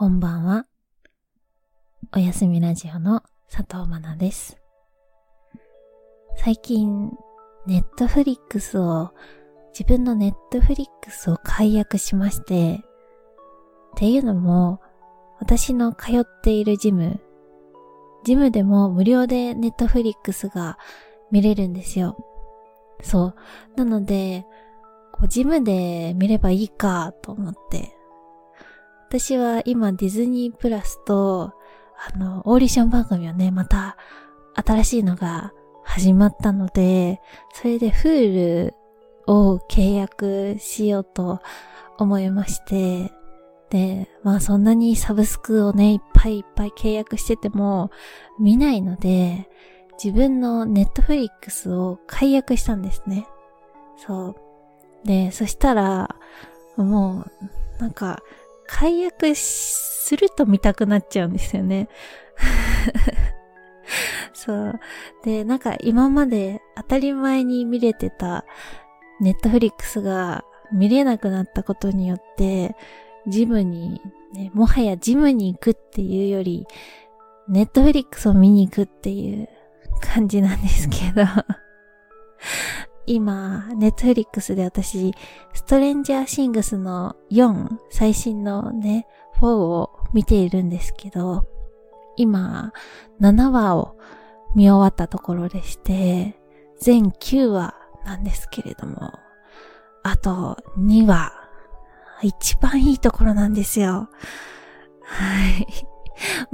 [0.00, 0.64] こんばんは。
[2.16, 4.58] おやすみラジオの佐藤まなです。
[6.38, 7.10] 最近、
[7.66, 9.10] ネットフリックスを、
[9.78, 12.80] 自分のネットフリックスを解約しまして、っ
[13.98, 14.80] ていうのも、
[15.38, 17.20] 私の通っているジム、
[18.24, 20.78] ジムでも無料でネットフリックスが
[21.30, 22.16] 見れるんですよ。
[23.02, 23.34] そう。
[23.76, 24.46] なので、
[25.12, 27.99] こうジムで見ればいいかと思って。
[29.10, 31.52] 私は今ディズニープラスと、
[32.12, 33.96] あの、オーディション番組をね、また
[34.54, 35.52] 新しいのが
[35.82, 37.20] 始まったので、
[37.52, 38.74] それでフール
[39.26, 41.40] を契約しようと
[41.98, 43.12] 思いまして、
[43.70, 47.90] で、まあそんなにサブスクをね、いっぱいいっぱい契約してても
[48.38, 49.50] 見ないので、
[50.00, 53.26] 自分のネットフリックスを解約したんですね。
[53.96, 54.36] そ
[55.04, 55.04] う。
[55.04, 56.14] で、そしたら、
[56.76, 57.26] も
[57.78, 58.22] う、なんか、
[58.72, 61.88] 解約すると見たくなっちゃうんですよね。
[64.32, 64.80] そう。
[65.24, 68.44] で、なんか今まで当たり前に見れてた
[69.20, 72.76] ネットフリックスが見れなくなったことによって、
[73.26, 74.00] ジムに、
[74.32, 76.66] ね、もはやジムに行くっていうより、
[77.48, 79.48] ネットフリックスを見に行くっていう
[80.00, 81.22] 感じなんですけど
[83.12, 85.12] 今、ネットフリックスで私、
[85.52, 89.08] ストレンジャーシングスの4、最新のね、
[89.40, 91.44] 4を見ているんですけど、
[92.14, 92.72] 今、
[93.20, 93.96] 7話を
[94.54, 96.38] 見終わったところでして、
[96.78, 99.12] 全9話なんですけれども、
[100.04, 101.32] あと2話、
[102.22, 104.08] 一番いいところなんですよ。
[105.02, 105.66] はい。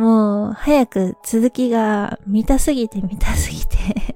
[0.01, 4.16] もう、早く続きが見たすぎて見たすぎて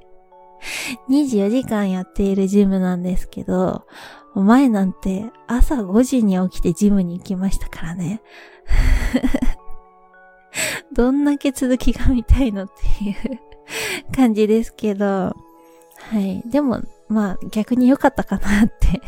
[1.08, 3.86] 24時間やっているジムなんですけど、
[4.34, 8.22] 前なんて朝5時に起きてジムに行きましたからね。
[10.92, 13.14] どんだけ続きが見たいのっていう
[14.14, 15.34] 感じですけど、は
[16.18, 16.42] い。
[16.46, 19.00] でも、まあ逆に良かったかなって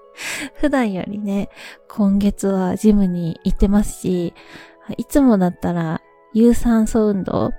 [0.60, 1.48] 普段よりね、
[1.88, 4.34] 今月はジムに行ってますし、
[4.96, 6.00] いつもだったら
[6.32, 7.52] 有酸素運動、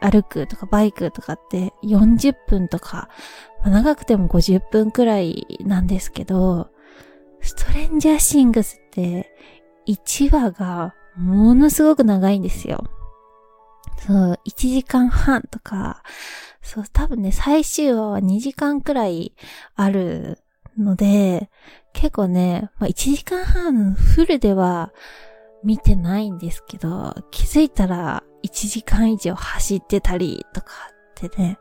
[0.00, 3.08] 歩くとかバイクとかって40分とか、
[3.60, 6.70] まあ、長くても50分くらいなんですけど、
[7.40, 9.34] ストレンジャーシングスって
[9.86, 12.84] 1話がものすごく長いんですよ。
[14.06, 16.02] そう、1時間半とか、
[16.62, 19.34] そう、多分ね、最終話は2時間くらい
[19.74, 20.38] ある
[20.76, 21.50] ので、
[21.92, 24.92] 結構ね、まあ、1時間半フルでは
[25.64, 30.68] 見てないんですけど、気づいたら1時間以上走ってたりとか
[31.24, 31.58] ってね、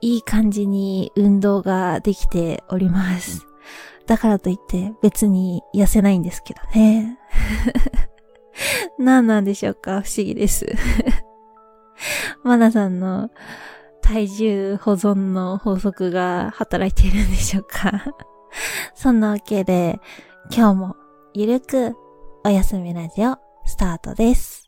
[0.00, 3.46] いい感じに運動ができております。
[4.06, 7.18] だからといって別に痩せないんですけどね。
[8.98, 10.02] 何なんでしょうか？
[10.02, 10.66] 不思議です。
[12.42, 13.30] マナさんの
[14.02, 18.04] 体重保存の法則が働いているんでしょうか？
[18.94, 20.00] そんなわけで、
[20.50, 20.96] 今日も
[21.34, 21.94] ゆるく
[22.44, 23.36] おやすみラジオ
[23.66, 24.67] スタートです。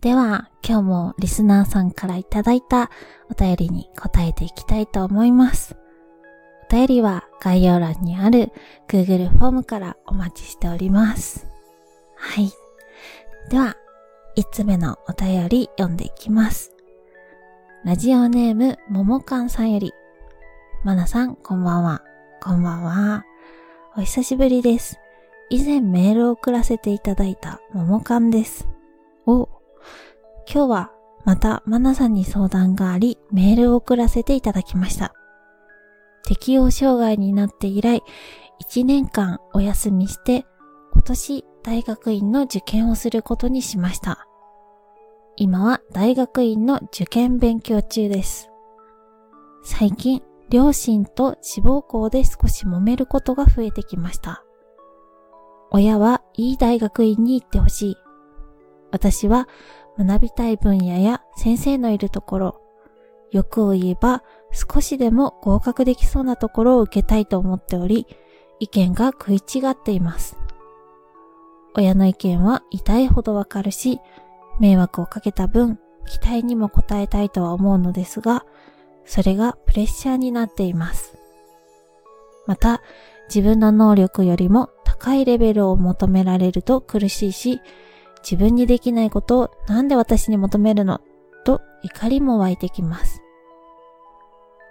[0.00, 2.88] では、今日もリスナーさんからいただいた
[3.28, 5.76] お便りに答えていきたいと思います。
[6.70, 8.52] お便りは概要欄にある
[8.86, 11.48] Google フォームからお待ちしております。
[12.16, 12.52] はい。
[13.50, 13.76] では、
[14.36, 16.72] 5つ目のお便り読んでいきます。
[17.84, 19.92] ラジオネーム、ももかんさんより、
[20.84, 22.04] まなさん、こんばんは。
[22.40, 23.24] こんばんは。
[23.96, 25.00] お久しぶりです。
[25.50, 28.68] 以前メールを送らせていただいたももかんです。
[29.26, 29.48] お、
[30.52, 30.92] 今日は
[31.24, 35.14] またまなさんに相談があり、メールを送らせていただきました。
[36.24, 38.02] 適応障害になって以来、
[38.70, 40.46] 1年間お休みして、
[40.92, 44.26] 今年大学院の受験をすることにしました。
[45.36, 48.50] 今は大学院の受験勉強中です。
[49.62, 54.42] 最近、両親と志望校で少し揉めることが増えてきました。
[55.70, 57.96] 親はいい大学院に行ってほしい。
[58.90, 59.48] 私は
[59.98, 62.60] 学びたい分野や先生のいるところ、
[63.30, 68.06] 欲を言えば少しでも合格できそうなところを受けたいと思っており、
[68.60, 70.36] 意見が食い違っています。
[71.74, 74.00] 親の意見は痛いほどわかるし、
[74.58, 78.44] 迷惑をかけた分、期待にも応えたいとは思うのですが、
[79.04, 81.16] それがプレッシャーになっています。
[82.46, 82.82] また、
[83.28, 87.60] 自分の能力よりも高いレベルを求められると苦しいし、
[88.28, 91.00] 自分にできないことをなんで私に求めるの？
[91.44, 93.22] と怒りも湧いてきます。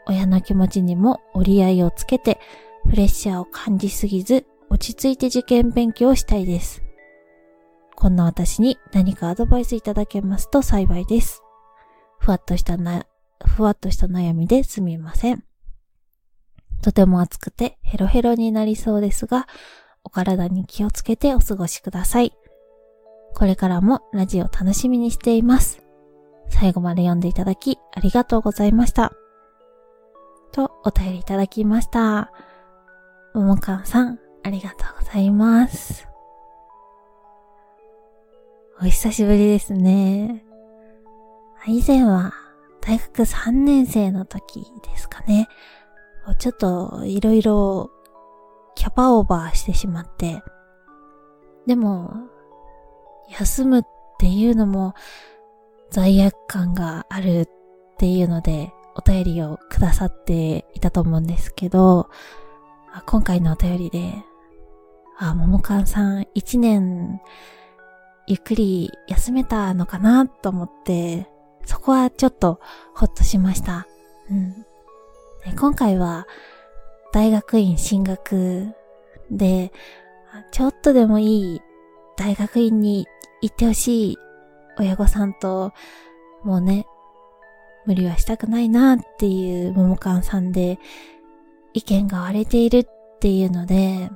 [0.06, 2.39] 親の気持ちにも折り合いをつけて、
[2.88, 6.83] プレッシャーを感じすぎず、落ち着いて受験勉強をしたいです。
[7.95, 11.42] こんな私に何かアドバイスいただけますと幸いです。
[12.19, 13.07] ふわっとしたな、
[13.44, 15.44] ふわっとした悩みですみません。
[16.83, 19.48] とても暑くてヘロヘロになりそうですが、
[20.04, 22.36] お体に気をつけてお過ごしください。
[23.35, 25.81] これからもラジオ楽しみにしています。
[26.50, 29.13] 最後まで読んでいただきありがとうございました。
[30.51, 32.31] とお便りいただきました。
[33.33, 36.07] ももかんさん、ありがとうございます。
[38.81, 40.44] お久しぶりですね。
[41.68, 42.33] 以前は
[42.81, 45.47] 大学3年生の時ですかね。
[46.39, 47.91] ちょっといろいろ
[48.75, 50.41] キャパオーバーしてしまって。
[51.65, 52.13] でも、
[53.29, 53.83] 休むっ
[54.19, 54.94] ていうのも
[55.89, 57.47] 罪悪感があるっ
[57.97, 62.09] ていうのでお便りをくださっていたと思うんですけど、
[63.06, 64.13] 今回のお便りで、
[65.19, 67.21] あ、ももかんさん一年
[68.25, 71.27] ゆっくり休めたのかなと思って、
[71.65, 72.59] そこはちょっと
[72.95, 73.88] ほっとしました。
[74.31, 74.65] うん。
[75.56, 76.27] 今回は
[77.13, 78.73] 大学院進学
[79.30, 79.71] で、
[80.51, 81.62] ちょっとでもいい
[82.15, 83.07] 大学院に
[83.41, 84.17] 行ってほしい
[84.79, 85.73] 親御さんと、
[86.43, 86.85] もうね、
[87.85, 90.79] 無理はしたくないなっていうももかんさんで、
[91.73, 92.87] 意見が割れているっ
[93.19, 94.09] ていうので、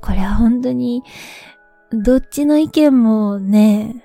[0.00, 1.02] これは本当に、
[1.92, 4.04] どっちの意見もね、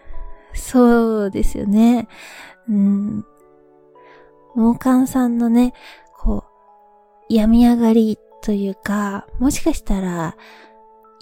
[0.53, 2.07] そうですよね。
[2.67, 3.25] うん。
[4.55, 5.73] ももかんさんのね、
[6.17, 6.43] こ
[7.29, 10.35] う、病み上がりというか、もしかしたら、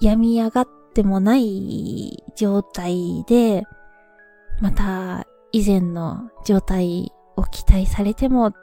[0.01, 0.67] 病み上がっ
[0.97, 3.65] てもない状態で、
[4.59, 8.53] また以前の状態を期待されてもっ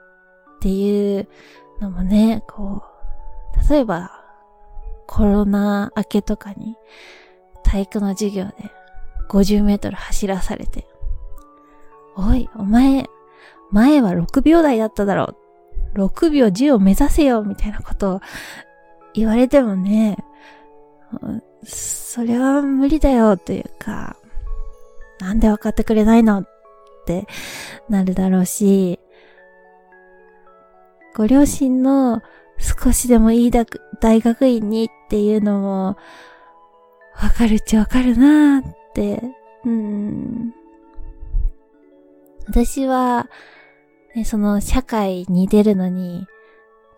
[0.61, 1.29] ていう
[1.81, 2.83] のもね、こ
[3.69, 4.11] う、例えば
[5.07, 6.75] コロナ明けとかに
[7.63, 8.53] 体育の授業で
[9.29, 10.89] 50メートル走らされて、
[12.17, 13.07] おい、お前、
[13.71, 15.37] 前は6秒台だっただろ
[15.95, 15.99] う。
[16.01, 18.21] 6秒10を目指せよみたいなことを
[19.15, 20.17] 言われてもね、
[21.65, 24.17] それは無理だよというか、
[25.21, 26.49] なんで分かってくれないのっ
[27.07, 27.27] て
[27.89, 28.99] なるだろうし、
[31.15, 32.23] ご両親の
[32.59, 35.97] 少しでもいい大学院にっていうのも、
[37.23, 39.23] わかるっちゃわかるなーって、
[39.65, 40.53] うん。
[42.47, 43.29] 私は、
[44.15, 46.27] ね、その社会に出るのに、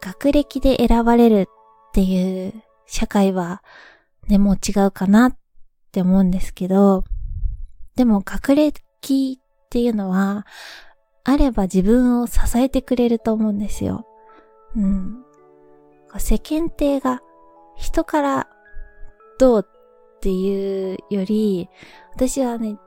[0.01, 1.49] 学歴で選ばれる
[1.91, 2.55] っていう
[2.87, 3.63] 社会は、
[4.29, 5.37] ね、もう違うかなっ
[5.93, 7.05] て思うんですけど、
[7.95, 10.47] でも学歴っていうのは、
[11.25, 14.07] あれば自分を支えてくれると思うんですよ。
[14.77, 15.25] うん。
[16.19, 17.21] 世間体が
[17.77, 18.49] 人から
[19.39, 21.69] どうっていうより、
[22.15, 22.79] 私はね、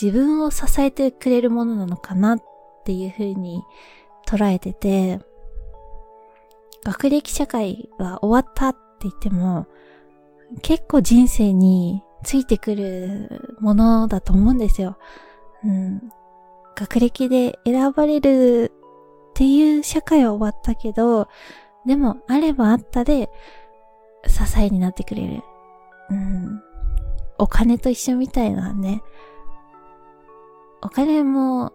[0.00, 2.42] 自分を支えてくれるものなのかなっ
[2.84, 3.62] ていうふうに
[4.26, 5.20] 捉えてて、
[6.84, 9.66] 学歴社会は終わったって言っても、
[10.62, 14.98] 結構人生についてくるものだと思うんですよ。
[15.64, 16.10] うん。
[16.74, 18.72] 学歴で選ばれる
[19.30, 21.28] っていう社会は終わったけど、
[21.86, 23.30] でも、あればあったで、
[24.26, 25.42] 支えになってくれる。
[26.10, 26.62] うん。
[27.38, 29.02] お金と一緒みたいなね。
[30.82, 31.72] お金も、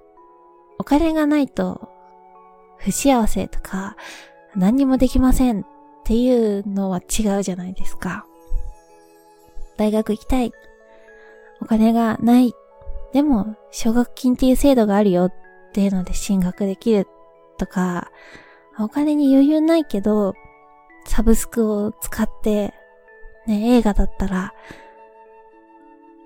[0.78, 1.90] お金がないと、
[2.78, 3.96] 不幸せとか、
[4.56, 5.66] 何にもできませんっ
[6.04, 8.26] ていうのは違うじゃないですか。
[9.78, 10.52] 大学行きたい。
[11.62, 12.54] お金がない。
[13.14, 15.34] でも、奨学金っていう制度があるよっ
[15.74, 17.08] ていうので進学できる
[17.58, 18.12] とか、
[18.80, 20.34] お金に余裕ないけど、
[21.06, 22.74] サブスクを使って、
[23.48, 24.54] ね、映画だったら、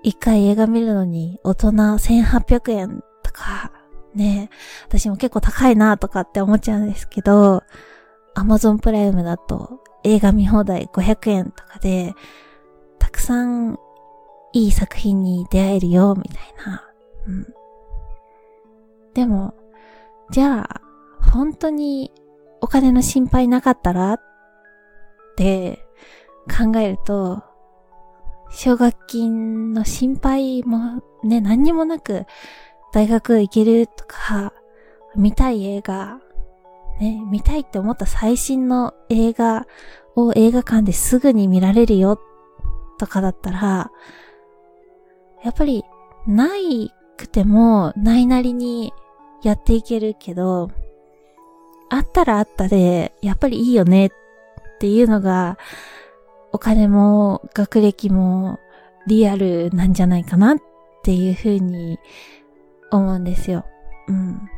[0.02, 3.72] 一回映画見るのに大人1800円とか、
[4.14, 4.50] ね、
[4.86, 7.62] 私も結構高いなとかって思っちゃうんですけど、
[8.34, 12.14] アマゾンプライムだと映画見放題500円とかで、
[13.08, 13.78] たくさん
[14.52, 16.84] いい作品に出会えるよ、みたいな。
[17.26, 17.46] うん。
[19.14, 19.54] でも、
[20.30, 20.82] じゃあ、
[21.32, 22.12] 本当に
[22.60, 24.20] お金の心配なかったらっ
[25.38, 25.78] て
[26.54, 27.42] 考えると、
[28.50, 32.26] 奨学金の心配もね、何にもなく
[32.92, 34.52] 大学行けるとか、
[35.16, 36.20] 見たい映画、
[37.00, 39.66] ね、見たいって思った最新の映画
[40.14, 42.20] を映画館ですぐに見られるよ
[42.98, 43.90] とかだったら、
[45.44, 45.84] やっぱり
[46.26, 48.92] ないくてもないなりに
[49.42, 50.70] やっていけるけど、
[51.90, 54.10] あったらあったで、やっぱりいいよねっ
[54.78, 55.58] ていうのが、
[56.52, 58.58] お金も学歴も
[59.06, 60.58] リアルなんじゃないかなっ
[61.02, 61.98] ていうふうに
[62.90, 63.64] 思うんですよ。
[64.08, 64.48] うん。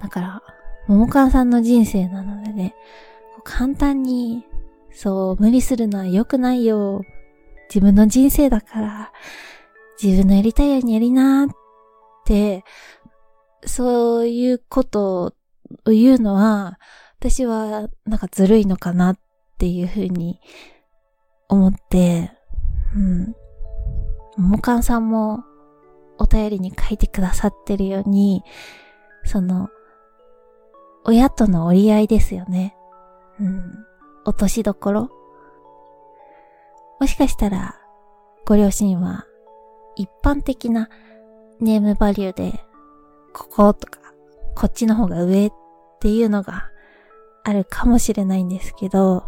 [0.00, 0.42] だから、
[0.88, 2.74] 桃川さんの人生なのでね、
[3.44, 4.44] 簡単に、
[4.92, 7.02] そう、無理するのは良くないよ。
[7.68, 9.12] 自分の人生だから、
[10.02, 11.54] 自分のやりたいようにやりなーっ
[12.24, 12.64] て、
[13.64, 15.34] そういうこと
[15.84, 16.78] を言うのは、
[17.18, 19.18] 私はなんかずるいのかなっ
[19.58, 20.40] ていうふうに
[21.48, 22.32] 思って、
[22.94, 23.34] うん。
[24.36, 25.44] もかんさんも
[26.18, 28.42] お便りに書いてくださってるように、
[29.24, 29.68] その、
[31.04, 32.76] 親との折り合いですよね。
[33.40, 33.86] うん。
[34.24, 35.10] 落としどころ。
[36.98, 37.76] もしかしたら、
[38.46, 39.26] ご両親は、
[39.96, 40.88] 一般的な
[41.60, 42.64] ネームバリューで、
[43.34, 43.98] こことか、
[44.54, 45.52] こっちの方が上っ
[46.00, 46.70] ていうのが
[47.44, 49.24] あるかもしれないんですけど、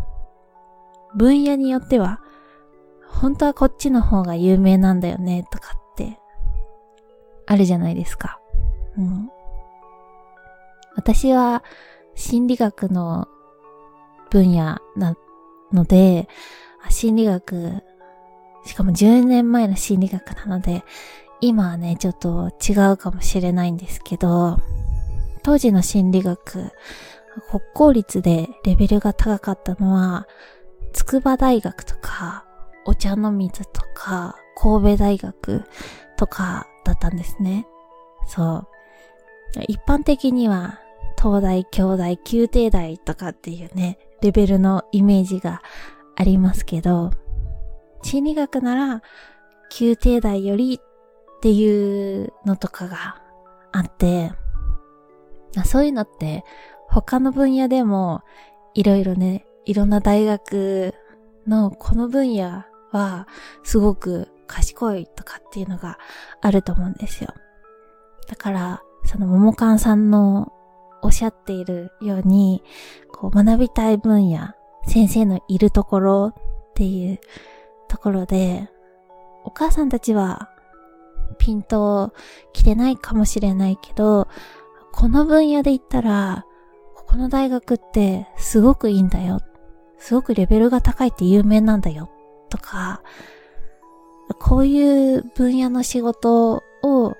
[1.15, 2.21] 分野によっては、
[3.07, 6.19] 本当はこっちの方が有名なんだよね、とかって、
[7.47, 8.41] あるじゃないですか。
[8.97, 9.31] うん。
[10.97, 11.63] 私は、
[12.15, 13.29] 心理学の
[14.31, 15.17] 分野な
[15.73, 16.29] ので、
[16.91, 17.83] 心理学、
[18.65, 20.85] しかも10年前の心理学なので、
[21.41, 24.59] 今はね、ちょっと違うかもしれないんですけど、
[25.43, 26.73] 当時の心理学、
[27.51, 30.27] 国公立でレベルが高かったのは、
[30.93, 32.45] 筑波大学とか、
[32.85, 35.65] お茶の水とか、神戸大学
[36.17, 37.67] とかだったんですね。
[38.27, 38.69] そう。
[39.69, 40.81] 一般的には、
[41.17, 45.63] 東大、京大、宮廷大とかっていうね、レベルのイメージが
[46.21, 47.13] ありますけど、
[48.03, 49.03] 心理学なら、
[49.81, 53.23] 宮廷大よりっていうのとかが
[53.71, 54.33] あって、
[55.65, 56.45] そういうのって
[56.89, 58.23] 他の分野でも
[58.75, 60.93] いろいろね、いろんな大学
[61.47, 63.29] のこの分野は
[63.63, 65.99] すごく賢いとかっていうのが
[66.41, 67.33] あると思うんですよ。
[68.27, 70.53] だから、そのももかんさんの
[71.01, 72.65] おっしゃっているように、
[73.13, 74.55] こう学びたい分野、
[74.89, 77.21] 先生のいるところっていう
[77.89, 78.69] ところで、
[79.45, 80.51] お母さんたちは
[81.39, 82.13] ピント
[82.53, 84.29] 来てないかもしれないけど、
[84.93, 86.47] この分野で言ったら、
[86.95, 89.41] ここの大学ってすごくいいんだよ。
[89.99, 92.11] すごくレベルが高いって有名なんだよ。
[92.49, 93.03] とか、
[94.41, 97.15] こういう分野の仕事を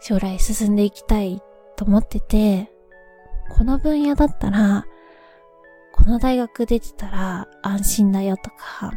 [0.00, 1.42] 将来進んでいきたい
[1.76, 2.72] と思ってて、
[3.50, 4.86] この分野だったら、
[6.08, 8.94] この大学出てたら安心だよとか、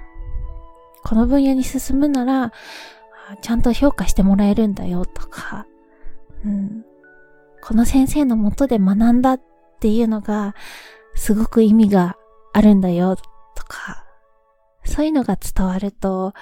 [1.04, 2.54] この分野に進むなら、
[3.42, 5.68] ちゃんと評価してもらえるんだよとか、
[6.46, 6.86] うん、
[7.62, 9.42] この先生のもとで学んだっ
[9.82, 10.56] ていうのが、
[11.14, 12.16] すごく意味が
[12.54, 14.06] あるんだよとか、
[14.86, 16.34] そういうのが伝わると、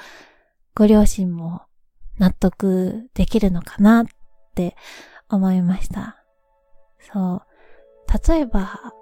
[0.76, 1.64] ご両親も
[2.20, 4.06] 納得できるのかなっ
[4.54, 4.76] て
[5.30, 6.24] 思いました。
[7.12, 8.28] そう。
[8.28, 8.94] 例えば、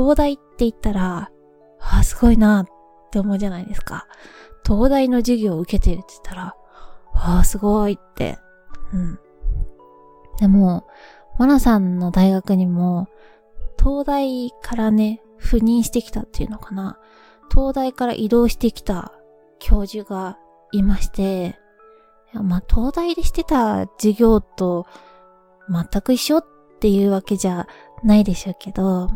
[0.00, 1.30] 東大って言ったら、
[1.78, 2.66] あ、すごいなっ
[3.10, 4.06] て思うじゃないですか。
[4.66, 6.56] 東大の授業を受けてるって言ったら、
[7.12, 8.38] ああ、すごいって。
[8.94, 9.18] うん。
[10.38, 10.86] でも、
[11.38, 13.08] マナさんの大学にも、
[13.78, 16.98] 東大からね、赴任してきたっていうのかな。
[17.50, 19.12] 東大から移動してきた
[19.58, 20.38] 教授が
[20.72, 21.58] いまして、
[22.32, 24.86] まあ、東大でしてた授業と
[25.68, 26.46] 全く一緒っ
[26.80, 27.66] ていうわけじゃ
[28.02, 29.10] ないでしょうけど、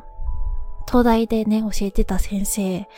[0.87, 2.89] 東大でね、教えてた先生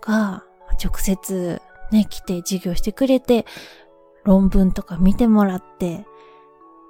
[0.00, 0.44] が
[0.82, 3.46] 直接ね、来て授業してくれて、
[4.24, 6.06] 論文とか見てもらって、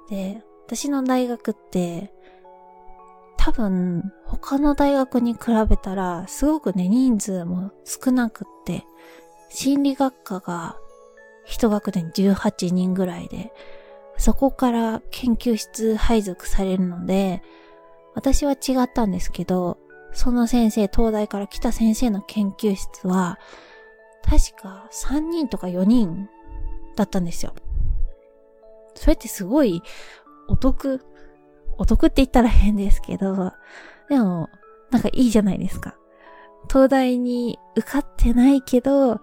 [0.09, 2.11] で、私の大学って、
[3.37, 5.39] 多分、他の大学に比
[5.69, 8.85] べたら、すごくね、人数も少なくって、
[9.49, 10.77] 心理学科が
[11.45, 13.53] 一学年18人ぐらいで、
[14.17, 17.41] そこから研究室配属されるので、
[18.15, 19.77] 私は違ったんですけど、
[20.13, 23.39] その先生、東大から来た先生の研究室は、
[24.23, 26.29] 確か3人とか4人
[26.95, 27.53] だったんですよ。
[28.95, 29.81] それってすごい
[30.47, 31.01] お得、
[31.77, 33.53] お得って言ったら変ですけど、
[34.09, 34.49] でも、
[34.91, 35.95] なんかいいじゃないですか。
[36.69, 39.21] 東大に受かってないけど、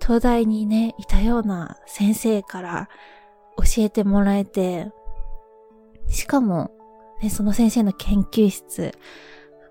[0.00, 2.88] 東大にね、いたような先生から
[3.56, 4.90] 教えてもらえて、
[6.08, 6.70] しかも、
[7.22, 8.92] ね、その先生の研究室、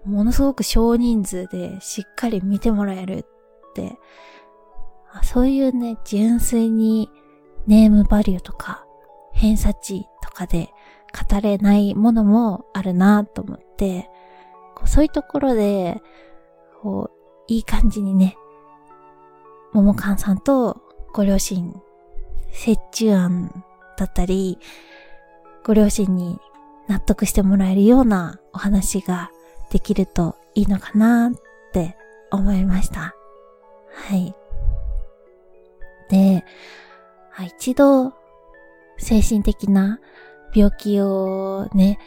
[0.06, 3.98] ものすごく少人数でしっかり見てもらえるって、
[5.24, 7.10] そういうね、純粋に
[7.68, 8.86] ネームバリューとか
[9.32, 10.70] 偏差値とかで
[11.30, 14.10] 語れないものもあるなと思って、
[14.86, 16.02] そういうところで、
[16.82, 17.14] こう、
[17.48, 18.36] いい感じにね、
[19.72, 20.82] ももかんさんと
[21.14, 21.74] ご両親、
[22.68, 23.64] 折衷案
[23.98, 24.60] だったり、
[25.64, 26.40] ご両親に
[26.88, 29.32] 納得してもらえるようなお話が
[29.74, 31.34] できるといいのかなっ
[31.74, 31.98] て
[32.30, 33.16] 思いました。
[33.92, 34.36] はい。
[36.10, 36.46] で、
[37.48, 38.14] 一度
[39.00, 40.00] 精神的な
[40.54, 41.98] 病気をね、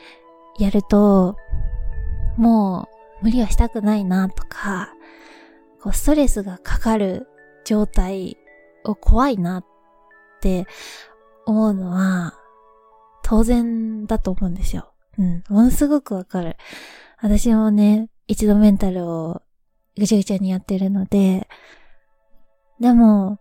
[0.61, 1.37] やると、
[2.37, 2.89] も
[3.23, 4.95] う無理はしたくないなとか、
[5.83, 7.27] こうストレスがかかる
[7.65, 8.37] 状態
[8.85, 9.65] を怖いなっ
[10.41, 10.69] て
[11.47, 12.39] 思うのは
[13.25, 14.93] 当然だと思うんですよ。
[15.19, 15.43] うん。
[15.49, 16.57] ものすごくわかる。
[17.19, 19.43] 私もね、一度メンタルを
[19.97, 21.49] ぐちゃぐちゃにやってるので、
[22.81, 23.39] でも、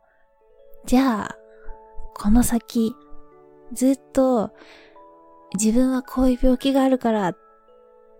[0.85, 1.37] じゃあ、
[2.13, 2.95] この先、
[3.73, 4.51] ずっと
[5.55, 7.37] 自分はこういう病気があるからっ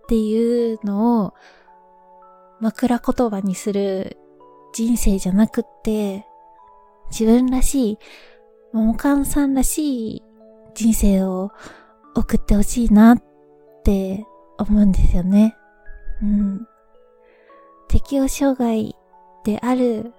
[0.08, 1.34] ていうのを
[2.60, 4.18] 枕言葉にする
[4.74, 6.26] 人生じゃなくって、
[7.10, 7.98] 自分らしい、
[8.72, 10.22] ももかんさんらしい
[10.74, 11.50] 人生を
[12.14, 13.22] 送ってほしいなっ
[13.84, 14.26] て
[14.58, 15.56] 思うんですよね。
[16.22, 16.66] うん。
[17.88, 18.96] 適応障害
[19.44, 20.12] である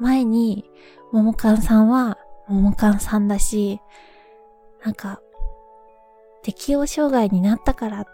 [0.00, 0.70] 前に、
[1.12, 3.80] ももかんさんは、ももかんさんだし、
[4.84, 5.20] なんか、
[6.42, 8.04] 適応障害になったからっ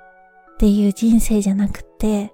[0.58, 2.32] ていう人生じゃなくて、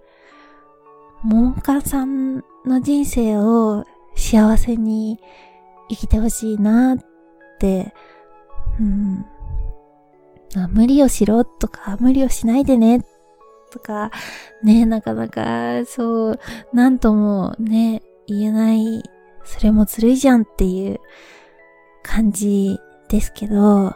[1.22, 3.84] ももかんさんの人生を
[4.16, 5.20] 幸せに
[5.88, 6.98] 生きてほしいなっ
[7.58, 7.92] て、
[8.78, 9.26] うん。
[10.72, 13.04] 無理をしろとか、無理をしないでね
[13.70, 14.10] とか、
[14.62, 16.40] ね、なかなか、そう、
[16.72, 19.02] なんともね、言えない、
[19.44, 21.00] それもずるいじゃんっていう
[22.02, 23.94] 感じですけど、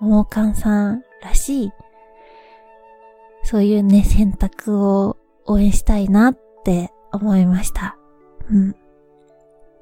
[0.00, 1.72] ももかんさんらしい、
[3.44, 7.96] そういうね、選択を応援したいなって思いました。
[8.50, 8.76] うん。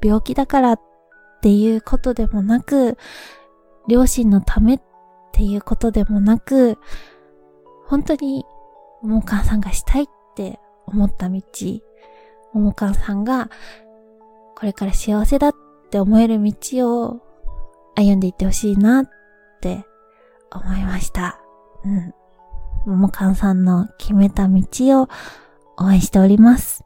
[0.02, 0.80] 病気だからっ
[1.42, 2.96] ていうことでもなく、
[3.88, 4.80] 両親のためっ
[5.32, 6.78] ていうことでもなく、
[7.90, 8.46] 本当に、
[9.02, 11.42] ももかんさんがしたいって思った道、
[12.52, 13.50] ももかんさんが、
[14.56, 15.54] これから幸せだっ
[15.90, 17.20] て思える道を
[17.96, 19.10] 歩んでいってほしいなっ
[19.60, 19.84] て
[20.52, 21.40] 思いました。
[21.84, 22.14] うん。
[22.86, 24.62] ももかんさんの決めた道
[25.02, 25.08] を
[25.76, 26.84] 応援しております。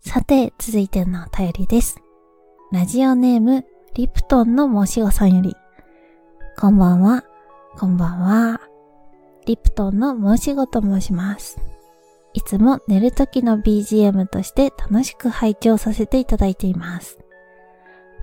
[0.00, 2.02] さて、続いてのお便りです。
[2.70, 5.56] ラジオネーム、リプトンの申し子さんより。
[6.58, 7.24] こんばんは、
[7.78, 8.60] こんばんは。
[9.46, 11.58] リプトンの申し子と申します。
[12.34, 17.18] いつも寝る時の BGM として楽しく拝聴させていただいています。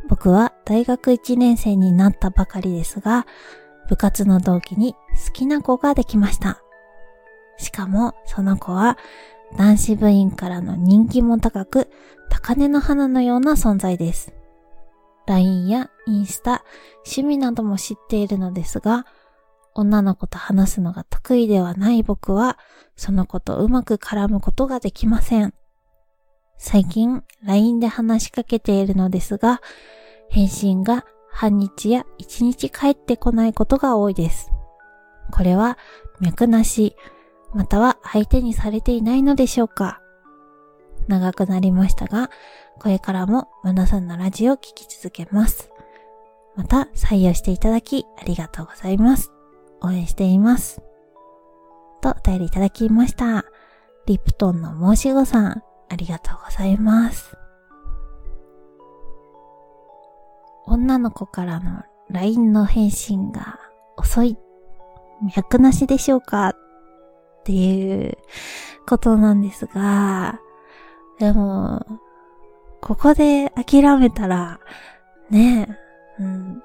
[0.10, 3.26] 僕は大学1年生になったばかりですが、
[3.90, 4.94] 部活の同期に
[5.26, 6.62] 好きな子ができました。
[7.58, 9.00] しかも、その子は
[9.58, 11.90] 男子部員からの人気も高く、
[12.30, 14.35] 高根の花のような存在です。
[15.28, 16.64] LINE やインスタ、
[16.98, 19.06] 趣味なども知っているのですが、
[19.74, 22.58] 女の子と話すのが得意ではない僕は、
[22.96, 25.54] その子とうまく絡むことができません。
[26.58, 29.62] 最近、LINE で話しかけているのですが、
[30.30, 34.52] 返信が半日や一日返ってこないことが多いです。
[35.32, 35.78] これは、
[36.22, 36.96] 脈なし、
[37.54, 40.02] または相手にされていないのでしょうか
[41.08, 42.30] 長くなりましたが、
[42.80, 45.72] これからもマナさんのラジオを聴き続けます。
[46.56, 49.32] また採用していただきありがとうございます。
[49.82, 50.82] 応援しています。
[52.02, 53.46] とお便りいただきました。
[54.06, 57.36] リプトンの申し子さん、ありがとうございます。
[60.68, 63.60] 女の子からの LINE の返信が
[63.98, 64.38] 遅い、
[65.36, 66.50] 脈なしでしょうか？
[66.50, 66.56] っ
[67.44, 68.18] ていう
[68.88, 70.40] ことなんですが、
[71.20, 71.86] でも、
[72.86, 74.60] ここで諦めたら、
[75.32, 75.76] ね、
[76.20, 76.62] うん。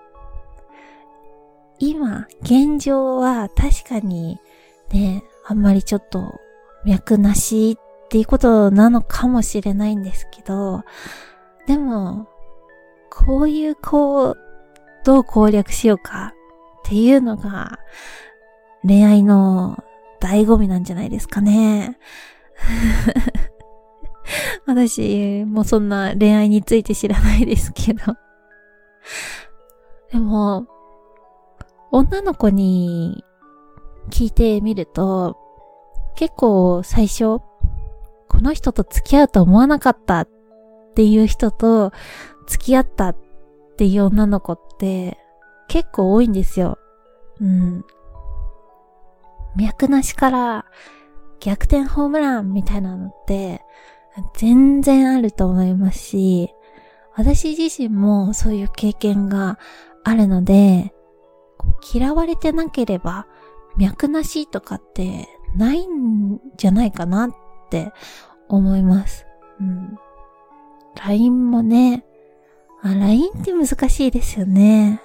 [1.78, 4.38] 今、現状は確かに、
[4.92, 6.38] ね、あんまりちょっと
[6.85, 10.83] 脈なしっていうことなのかもしれないんですけど、
[11.66, 12.28] でも、
[13.11, 14.37] こういう子を
[15.06, 16.35] どう攻略しようか
[16.80, 17.78] っていうのが
[18.87, 19.83] 恋愛の
[20.20, 21.98] 醍醐味なんじゃないですかね。
[24.66, 28.01] 私もそんな恋愛について知らないですけど。
[30.12, 30.66] でも、
[31.93, 33.25] 女の子に
[34.11, 35.37] 聞いてみると、
[36.16, 37.40] 結構最初、
[38.29, 40.29] この人と付き合うと思わなかったっ
[40.95, 41.93] ていう人と
[42.47, 43.16] 付き合ったっ
[43.77, 45.19] ていう女の子って
[45.69, 46.79] 結構多いんですよ。
[47.40, 47.85] うん。
[49.57, 50.64] 脈なしから
[51.40, 53.62] 逆転ホームランみたいなのって
[54.35, 56.55] 全然あると思いますし、
[57.14, 59.59] 私自身もそういう経験が
[60.05, 60.92] あるので、
[61.94, 63.27] 嫌われてなければ
[63.77, 67.31] 脈なしとかってないんじゃないかなっ
[67.70, 67.92] て
[68.49, 69.27] 思います。
[69.61, 69.99] うん。
[71.05, 72.05] LINE もね、
[72.83, 75.01] あ、LINE って難しいですよね。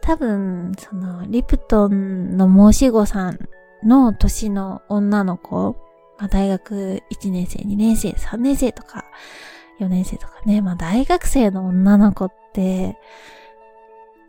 [0.00, 3.38] 多分、その、リプトンの申し子さん
[3.82, 5.76] の年の女の子、
[6.18, 9.04] まあ、大学1年生、2年生、3年生とか、
[9.80, 12.96] 4年生とかね、まあ大学生の女の子って、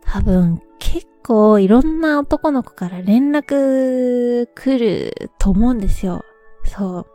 [0.04, 6.24] 多分結構いろんな男の子から連絡来ると思うんですよ。
[6.64, 7.06] そ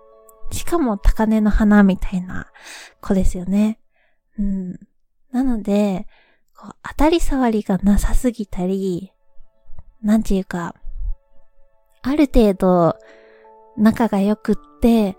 [0.49, 0.53] う。
[0.53, 2.47] しかも高根の花みたいな
[3.01, 3.79] 子ですよね。
[4.37, 4.79] うん。
[5.31, 6.07] なので、
[6.57, 9.11] こう当たり障りがなさすぎたり、
[10.01, 10.75] なんていうか、
[12.01, 12.97] ある程度
[13.77, 15.17] 仲が良くって、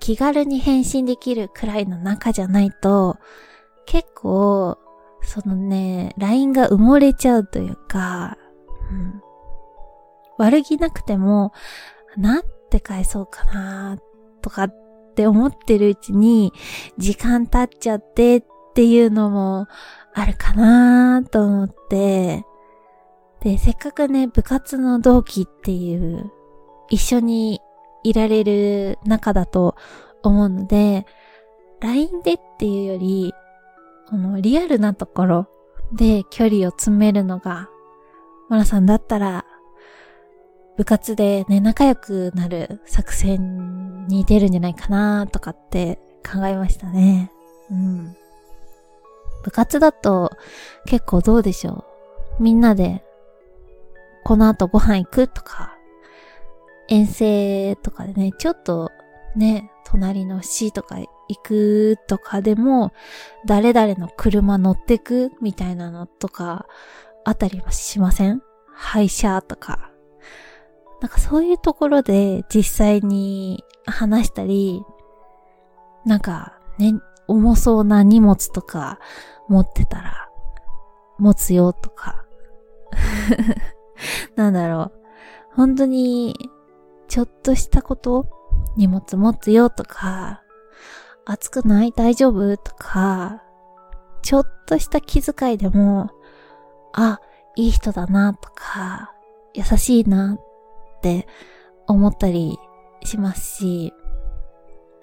[0.00, 3.16] 気軽に返信できるくらいの仲じゃないと、
[3.86, 4.78] 結構、
[5.22, 8.36] そのね、LINE が埋もれちゃうというか、
[8.90, 9.22] うん、
[10.38, 11.52] 悪気なくても、
[12.16, 13.98] なんて返そうかな、
[14.42, 14.74] とかっ
[15.14, 16.52] て思ってるうちに、
[16.98, 19.66] 時間経っちゃってっていうのも
[20.14, 22.44] あるかなと思って、
[23.40, 26.30] で、せっかくね、部活の同期っていう、
[26.90, 27.60] 一緒に
[28.04, 29.74] いられる中だと
[30.22, 31.06] 思うので、
[31.80, 33.34] LINE でっていうより、
[34.08, 35.48] このリアルなところ
[35.92, 37.68] で距離を詰めるのが、
[38.48, 39.44] マラさんだったら、
[40.76, 47.30] 部活でね、仲良くなる作戦に出るんじゃないかなとかって考えましたね。
[47.70, 48.16] うん。
[49.44, 50.32] 部活だと
[50.86, 51.84] 結構どうでしょ
[52.40, 52.42] う？
[52.42, 53.04] みんなで
[54.24, 55.73] この後ご飯行くとか、
[56.88, 58.90] 遠征とかでね、ちょっと
[59.36, 61.08] ね、隣の市とか行
[61.42, 62.92] くとかでも、
[63.46, 66.66] 誰々の車乗ってくみたいなのとか、
[67.24, 68.42] あったりはしません？
[68.72, 69.90] 廃車とか。
[71.00, 74.82] なんかそういうところで実際に話したり、
[76.04, 76.94] なんかね、
[77.28, 78.98] 重そうな荷物とか
[79.48, 80.28] 持ってたら、
[81.18, 82.24] 持つよとか。
[84.36, 84.92] なんだろう。
[85.54, 86.34] 本当に
[87.08, 88.26] ちょっとしたこと？
[88.76, 90.42] 荷物持つよとか、
[91.24, 91.92] 暑くない？
[91.92, 92.56] 大丈夫？
[92.56, 93.42] とか、
[94.22, 96.10] ちょっとした気遣いでも、
[96.92, 97.20] あ、
[97.56, 99.12] いい人だなとか、
[99.52, 101.26] 優しいなって
[101.86, 102.58] 思ったり
[103.04, 103.92] しますし、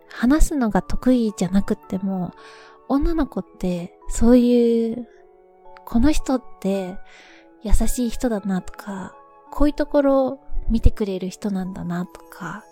[0.10, 2.34] 話すのが得意じゃなくっても、
[2.90, 5.08] 女の子ってそういう、
[5.86, 6.98] この人って
[7.64, 9.16] 優しい人だなとか、
[9.52, 10.40] こういうところ
[10.72, 12.64] 見てくれる人なんだなとか、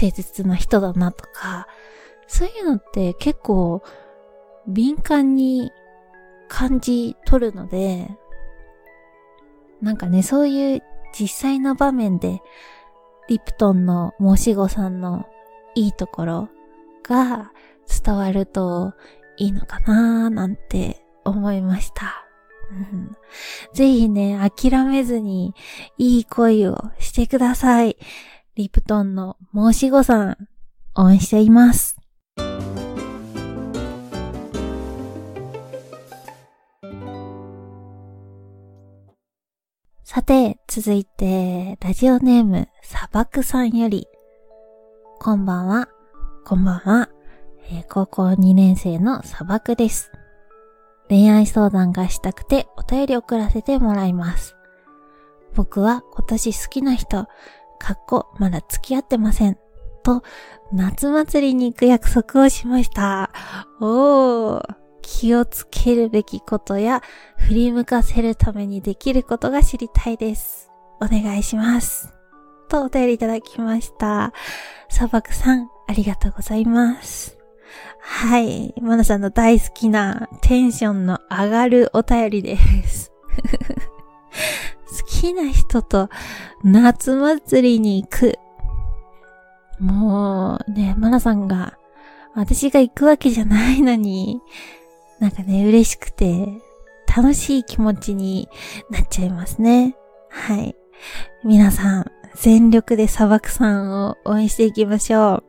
[0.00, 1.66] 誠実な人だなとか、
[2.28, 3.82] そういうのって結構
[4.68, 5.72] 敏感に
[6.48, 8.08] 感じ取るので、
[9.80, 10.82] なんかね、そういう
[11.18, 12.42] 実際の場面で、
[13.28, 15.26] リプトンの申し子さんの
[15.74, 16.48] いいところ
[17.02, 17.52] が
[18.04, 18.94] 伝わると
[19.36, 22.25] いいのかなーなんて思いました。
[23.72, 25.54] ぜひね、諦めずに
[25.98, 27.96] いい恋をしてください。
[28.54, 30.48] リプトンの申し子さん、
[30.94, 31.96] 応援しています。
[40.02, 44.06] さて、続いて、ラジオネーム、砂漠さんより、
[45.18, 45.88] こんばんは、
[46.46, 47.10] こんばんは、
[47.68, 50.10] えー、高校2年生の砂漠です。
[51.08, 54.56] 恋愛相談がしたくてお便り送らせてもらいます。
[55.54, 57.26] 僕は今年好きな人、
[57.78, 59.58] かっこまだ付き合ってません。
[60.02, 60.22] と、
[60.72, 63.30] 夏祭りに行く約束をしました。
[63.80, 67.02] おー、気をつけるべきことや
[67.38, 70.70] 振り向かせるためにできることが知りたいです。
[71.00, 72.12] お願いします。
[72.68, 74.32] とお便りいただきました。
[74.88, 77.35] 砂漠さん、ありがとうございます。
[78.08, 78.72] はい。
[78.80, 83.12] マナさんの大好きなテンションの上がるお便りです。
[84.88, 86.08] 好きな人と
[86.62, 88.38] 夏祭りに行く。
[89.80, 91.76] もうね、マナさんが
[92.34, 94.40] 私が行くわけじゃないのに、
[95.18, 96.48] なんかね、嬉しくて
[97.14, 98.48] 楽しい気持ちに
[98.88, 99.96] なっちゃいますね。
[100.30, 100.76] はい。
[101.44, 105.45] 皆さん、全力で砂漠さんを応援していきましょう。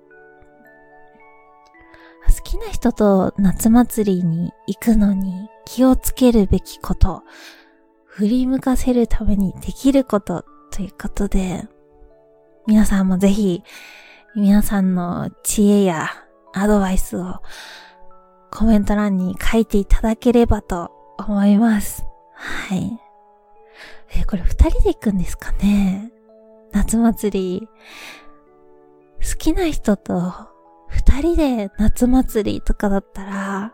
[2.27, 7.23] 好きな人と夏祭りに行くのに気をつけるべきこと、
[8.05, 11.67] 振り向かせるためにできることということで、
[12.65, 13.63] 皆さんもぜひ、
[14.35, 16.09] 皆さんの知恵や
[16.53, 17.41] アドバイスを
[18.51, 22.03] コメント欄に書いていただければと思います。
[22.33, 22.99] はい。
[24.15, 26.11] えこれ二人で行くんですかね？
[26.71, 27.67] 夏祭り。
[29.19, 30.47] 好きな人と
[30.87, 33.73] 二人で夏祭りとかだったら、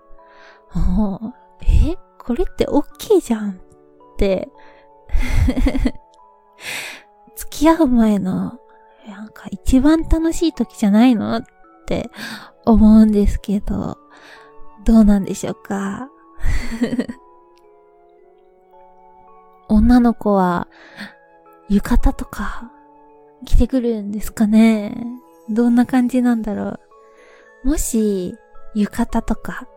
[0.73, 1.97] もう、え？
[2.19, 3.55] これってオッケーじゃんっ
[4.17, 4.49] て。
[7.35, 8.59] 付き合う前の、
[9.07, 11.43] なんか一番楽しい時じゃないのっ
[11.85, 12.09] て
[12.65, 13.97] 思うんですけど、
[14.85, 16.09] どうなんでしょうか？
[19.69, 20.67] 女の子は、
[21.69, 22.71] 浴衣とか、
[23.45, 24.95] 着てくるんですかね？
[25.49, 26.79] どんな感じなんだろう？
[27.63, 28.35] もし、
[28.75, 29.67] 浴衣とか、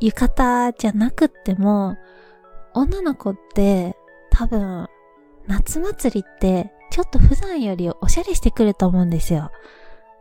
[0.00, 1.96] 浴衣じゃなくっても、
[2.74, 3.96] 女の子って
[4.30, 4.86] 多分、
[5.46, 9.50] 夏祭りってちょっと普段よりおしゃれしてくると思うんですよ。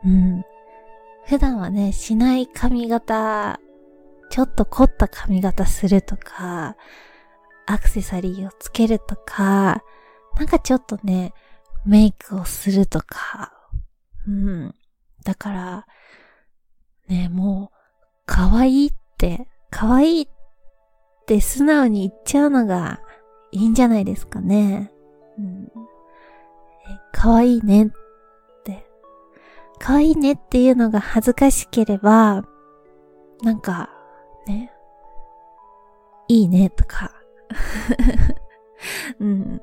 [0.06, 0.44] うん。
[1.26, 3.60] 普段はね、しない髪型、
[4.30, 6.78] ちょっと凝った髪型するとか、
[7.66, 9.84] アクセサリーをつけるとか、
[10.38, 11.34] なんかちょっとね、
[11.86, 13.52] メイクをするとか、
[14.28, 14.76] うん。
[15.24, 15.88] だから、
[17.08, 17.78] ね、もう、
[18.26, 20.28] 可愛いって、可愛いっ
[21.26, 23.02] て素直に言っちゃうのが
[23.52, 24.92] いいんじゃないですかね。
[25.38, 25.72] うん。
[27.12, 27.90] 可愛いねっ
[28.64, 28.86] て。
[29.80, 32.44] 可愛いねっていうのが恥ずかしければ、
[33.44, 33.90] なんか、
[34.48, 34.72] ね、
[36.28, 37.12] いいねとか、
[39.20, 39.62] うん。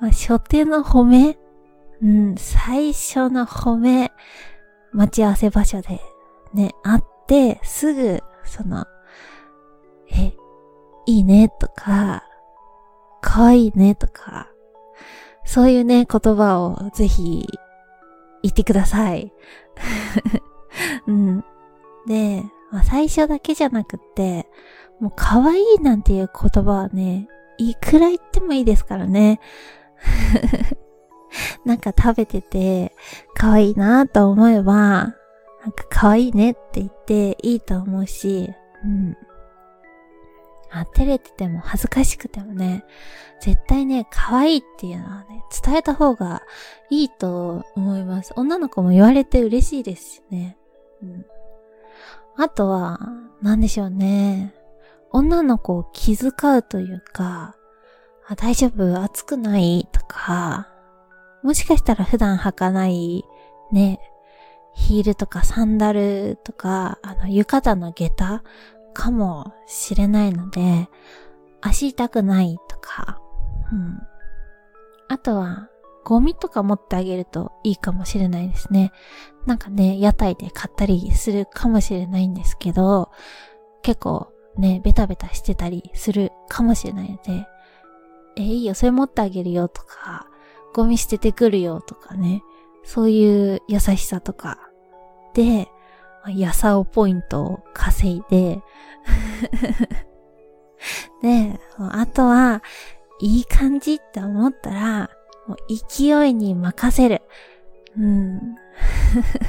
[0.00, 1.38] まあ、初手の褒め？
[2.00, 4.12] うん、最初の褒め、
[4.92, 6.00] 待ち合わせ場所で
[6.52, 8.86] ね、会って、すぐ、その、
[10.10, 10.34] え、
[11.06, 12.24] いいねとか、
[13.20, 14.50] かわいいねとか、
[15.44, 17.46] そういうね、言葉をぜひ
[18.42, 19.32] 言ってください。
[21.06, 21.44] うん。
[22.06, 24.48] で、まあ、最初だけじゃなくって、
[25.00, 29.40] もう可愛いなんていう言葉はね、いくら言ってもいいですからね。
[31.64, 32.94] なんか食べてて
[33.34, 35.14] 可愛いなと思えば、
[35.62, 38.52] なんか可愛いねって言っていいと思うし、
[38.84, 39.16] うん。
[40.70, 42.84] あ、照れてても恥ずかしくてもね、
[43.40, 46.42] 絶対ね、可愛いっていうのはね、伝えた方が
[46.90, 48.32] いいと思います。
[48.36, 50.58] 女の子も言われて嬉しいですしね。
[51.02, 51.26] うん。
[52.36, 53.00] あとは、
[53.42, 54.54] なんでしょうね。
[55.10, 57.56] 女の子を気遣うというか、
[58.26, 59.02] あ大丈夫？
[59.02, 59.88] 暑くない？
[59.90, 60.68] とか、
[61.42, 63.24] もしかしたら普段履かない？
[63.72, 63.98] ね、
[64.78, 68.42] ヒールとかサンダルとか、あの、浴衣の下駄
[68.94, 70.88] かもしれないので、
[71.60, 73.20] 足痛くないとか、
[73.72, 74.00] うん。
[75.08, 75.68] あとは、
[76.04, 78.92] ゴミとか持ってあげるといいかもしれないですね。
[79.46, 83.10] なんかね、屋台で買ったりするかもしれないんですけど、
[83.82, 87.46] 結構ね、ベタベタしてたりするかもしれないので、
[88.36, 90.28] え、いいよ、それ持ってあげるよとか、
[90.72, 92.42] ゴミ捨ててくるよとかね、
[92.84, 94.67] そういう優しさとか
[95.38, 95.68] で、
[96.34, 98.60] やさおポイントを稼いで
[101.22, 102.60] で、あとは、
[103.20, 105.10] いい感じって思ったら、
[105.46, 107.22] もう勢いに任せる。
[107.96, 108.56] うん。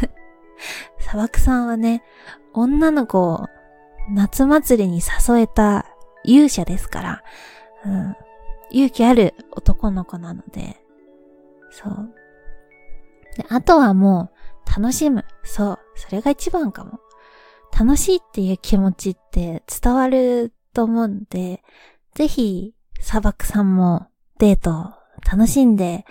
[0.99, 2.03] 砂漠さんはね、
[2.53, 3.47] 女の子を
[4.11, 5.85] 夏祭りに誘えた
[6.23, 7.23] 勇者ですから、
[7.83, 8.15] うん、
[8.69, 10.77] 勇気ある男の子なので、
[11.71, 12.13] そう。
[13.37, 14.38] であとはもう
[14.79, 15.25] 楽しむ。
[15.43, 15.79] そう。
[15.95, 16.99] それが一番かも。
[17.77, 21.61] 楽しいっていう気持ちって伝わると思うんで、
[22.15, 24.07] ぜひ砂漠さんも
[24.39, 24.93] デート
[25.29, 26.05] 楽しんで、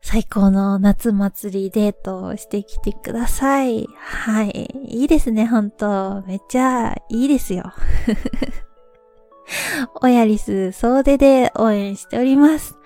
[0.00, 3.86] 最高の夏祭りデートをしてきてください。
[3.98, 4.70] はい。
[4.84, 6.22] いいですね、ほんと。
[6.26, 7.74] めっちゃいいですよ。
[10.00, 12.76] オヤリス総出で応援しております。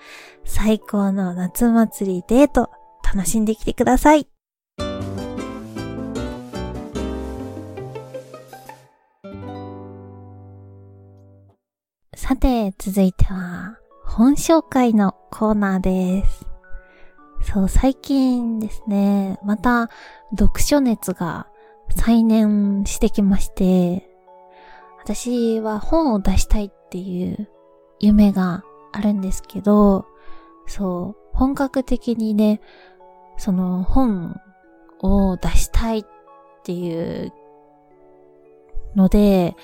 [0.45, 2.71] 最高の夏祭りデート、
[3.05, 4.32] 楽しんできてください。
[12.33, 16.47] さて、続いては、本紹介のコーナーです。
[17.43, 19.91] そう、最近ですね、また
[20.31, 21.47] 読書熱が
[21.95, 24.09] 再燃してきまして、
[25.05, 27.51] 私は本を出したいっていう
[28.01, 30.07] 夢があるんですけど、
[30.67, 32.63] そう、本格的にね、
[33.37, 34.41] その本
[35.03, 36.05] を出したいっ
[36.65, 37.31] ていう
[38.97, 39.55] ので、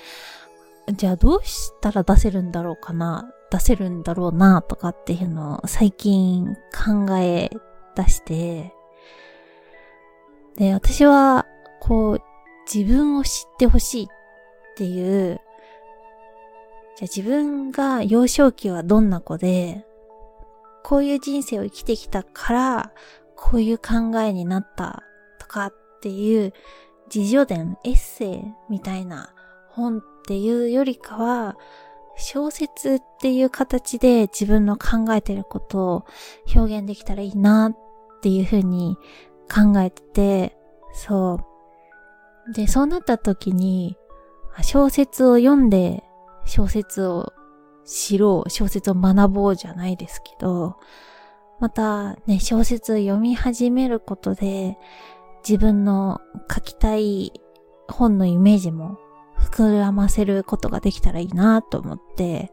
[0.93, 7.49] じゃあどうしたら出せるんだろうかな出せるんだろうなとかっていうのを最近考え
[7.95, 8.73] 出して、
[10.55, 11.45] で、私は、
[11.79, 12.21] こう、
[12.71, 14.07] 自分を知ってほしいっ
[14.75, 15.41] ていう、
[16.97, 19.85] じゃあ自分が幼少期はどんな子で、
[20.83, 22.91] こういう人生を生きてきたから、
[23.35, 25.03] こういう考えになった
[25.39, 26.53] とかっていう
[27.13, 29.33] 自助伝、エッセイみたいな
[29.69, 31.57] 本っていうよりかは、
[32.15, 36.05] 小説っていう形で自分の考えてることを
[36.55, 38.95] 表現できたらいいなっていうふうに
[39.51, 40.57] 考えてて、
[40.93, 41.39] そ
[42.47, 42.53] う。
[42.53, 43.97] で、そうなった時に、
[44.61, 46.03] 小説を読んで
[46.45, 47.33] 小説を
[47.83, 50.75] 知ろう、小説を学ぼうじゃないですけど、
[51.59, 54.77] またね、小説を読み始めることで、
[55.43, 56.21] 自分の
[56.53, 57.33] 書きたい
[57.87, 58.99] 本のイメージも
[59.51, 62.51] 膨らませることができたらいいなと思って、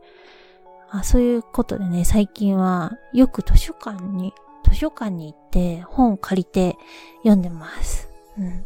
[0.91, 4.33] あそういうことでね、最近はよく図書館に、
[4.69, 6.77] 図書館に行って本を借りて
[7.19, 8.09] 読んでます。
[8.39, 8.65] うん。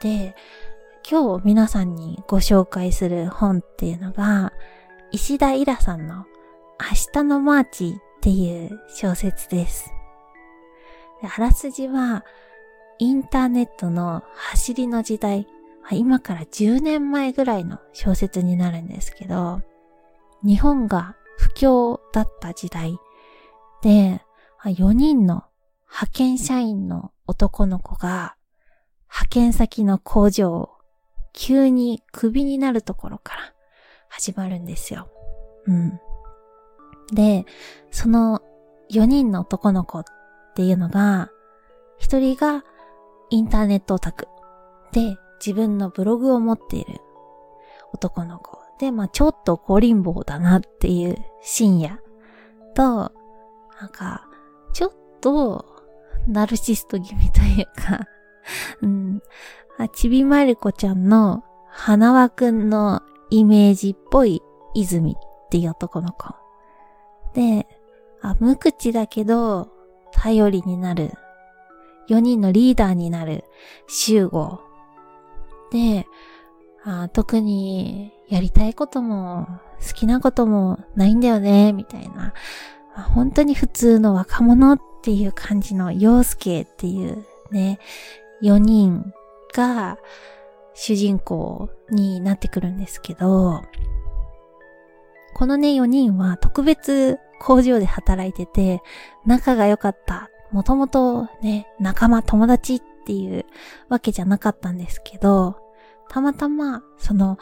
[0.00, 0.34] で、
[1.08, 4.52] 今日皆さんにご紹介する本っていうのが、
[5.12, 6.26] 石田イラさんの
[6.80, 9.92] 明日のマーチっていう小説です。
[11.22, 12.24] であらすじは、
[12.98, 15.46] インターネットの走りの時代、
[15.92, 19.62] 今から10年前ぐらいの小説になるんですけど、
[20.44, 22.98] 日本が不況だった時代
[23.82, 24.20] で、
[24.64, 25.44] 4人の
[25.88, 28.36] 派遣社員の男の子が
[29.08, 30.70] 派遣先の工場を
[31.32, 33.52] 急にクビになるところから
[34.08, 35.08] 始まるんですよ。
[35.66, 36.00] うん。
[37.12, 37.44] で、
[37.90, 38.42] その
[38.90, 40.04] 4人の男の子っ
[40.54, 41.30] ていうのが、
[42.00, 42.64] 1人が
[43.30, 44.26] インターネットオタク
[44.92, 47.00] で自分のブログを持っている
[47.92, 52.00] 男の子で、まあちょっと高貧乏だなっていう深夜
[52.74, 53.12] と、
[53.80, 54.26] なんか、
[54.72, 55.64] ちょっと
[56.26, 58.06] ナルシスト気味というか
[58.82, 59.22] うん、
[59.92, 64.42] ちびまる子ちゃんの花輪くんのイメージっぽい
[64.74, 65.14] 泉っ
[65.50, 66.34] ていう男の子。
[67.34, 67.66] で、
[68.22, 69.68] あ無口だけど
[70.12, 71.12] 頼りになる。
[72.08, 73.44] 4人のリーダーになる
[73.88, 74.60] 集合。
[75.70, 76.06] で、
[76.84, 79.46] あ特にやりたいことも
[79.86, 82.32] 好きなこともないんだよね、みたいな。
[83.14, 87.78] 本当に普通の若者っていう感じの陽介っていうね、
[88.42, 89.12] 4人
[89.54, 89.98] が
[90.74, 93.62] 主人公になってくるんですけど、
[95.34, 98.82] このね、4人は特別工場で働いてて、
[99.26, 100.30] 仲が良かった。
[100.50, 103.46] もともとね、仲間、友達っっていう
[103.88, 105.60] わけじゃなかったんですけど、
[106.08, 107.38] たまたま、その、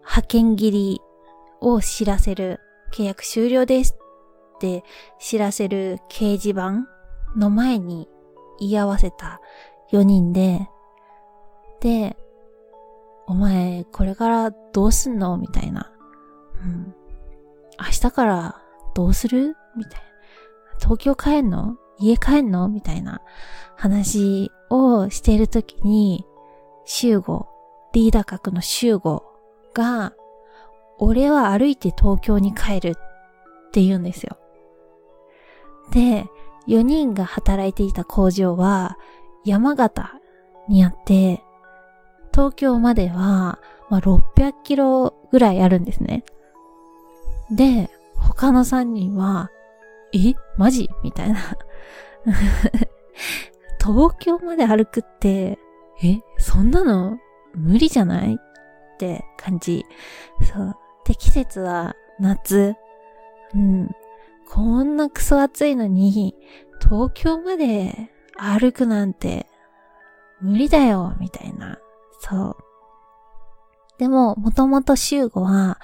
[0.00, 1.00] 派遣切り
[1.62, 2.60] を知らせる、
[2.92, 3.96] 契約終了です
[4.56, 4.84] って
[5.18, 6.86] 知らせる掲示板
[7.34, 8.08] の前に
[8.58, 9.40] 言い合わせた
[9.90, 10.68] 4人で、
[11.80, 12.18] で、
[13.26, 15.90] お前、これからどうすんのみたいな。
[16.62, 16.94] うん。
[17.78, 18.60] 明日から
[18.94, 20.78] どうするみたいな。
[20.78, 21.76] 東京帰んの？
[21.98, 22.68] 家帰んの？
[22.68, 23.22] みたいな
[23.76, 26.24] 話をしているときに、
[26.84, 27.46] 集合、
[27.92, 29.24] リーダー格の集合
[29.74, 30.14] が、
[30.98, 32.94] 俺は歩いて東京に帰るっ
[33.72, 34.36] て言うんですよ。
[35.92, 36.26] で、
[36.68, 38.96] 4人が働いていた工場は、
[39.44, 40.12] 山形
[40.68, 41.42] にあって、
[42.32, 46.24] 東京までは、まあ、600キロぐらいあるんですね。
[47.50, 49.50] で、他の3人は、
[50.12, 50.34] え？
[50.56, 50.88] マジ？
[51.02, 51.40] みたいな。
[53.80, 55.58] 東京まで歩くって、
[56.02, 57.18] えそんなの
[57.54, 59.84] 無理じゃないって感じ。
[60.42, 60.76] そう。
[61.06, 62.74] で、季節は夏。
[63.54, 63.90] うん。
[64.48, 66.34] こんなクソ暑いのに、
[66.80, 69.46] 東京まで歩くなんて
[70.40, 71.78] 無理だよ、みたいな。
[72.20, 72.56] そう。
[73.98, 75.78] でも、もともとシューゴは